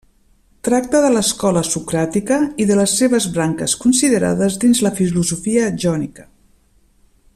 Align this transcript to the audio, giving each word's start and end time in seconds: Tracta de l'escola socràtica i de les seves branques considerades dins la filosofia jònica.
Tracta 0.67 1.01
de 1.03 1.09
l'escola 1.15 1.61
socràtica 1.71 2.39
i 2.65 2.67
de 2.71 2.77
les 2.81 2.95
seves 3.01 3.27
branques 3.35 3.75
considerades 3.85 4.57
dins 4.65 4.83
la 4.89 4.93
filosofia 5.01 5.69
jònica. 5.85 6.27